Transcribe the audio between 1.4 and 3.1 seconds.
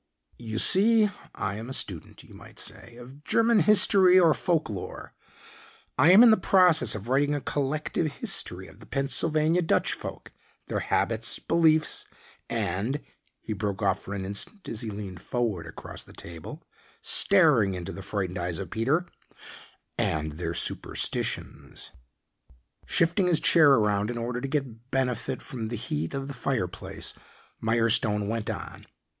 am a student, you might say,